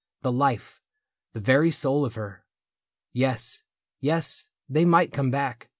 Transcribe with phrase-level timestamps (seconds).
[0.23, 0.81] The life,
[1.33, 2.43] the very soul of her.
[3.13, 3.61] Yes,
[3.99, 5.69] Yes, They might come back.